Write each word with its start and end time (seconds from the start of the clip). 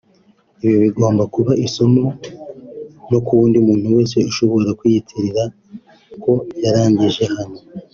Ibi 0.63 0.75
bigomba 0.83 1.23
kuba 1.33 1.51
isomo 1.65 2.05
no 3.11 3.19
ku 3.25 3.31
wundi 3.37 3.57
muntu 3.67 3.85
wese 3.95 4.17
ushobora 4.29 4.69
kwiyitirira 4.79 5.43
ko 6.23 6.31
yarangije 6.63 7.23
hano 7.35 7.57